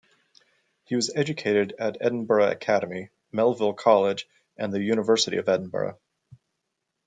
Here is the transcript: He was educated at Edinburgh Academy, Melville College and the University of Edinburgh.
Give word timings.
He 0.85 0.95
was 0.95 1.13
educated 1.15 1.75
at 1.77 1.99
Edinburgh 2.01 2.49
Academy, 2.49 3.11
Melville 3.31 3.73
College 3.75 4.27
and 4.57 4.73
the 4.73 4.81
University 4.81 5.37
of 5.37 5.47
Edinburgh. 5.47 5.99